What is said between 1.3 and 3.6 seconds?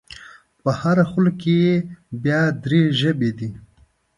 کې یې بیا درې ژبې دي.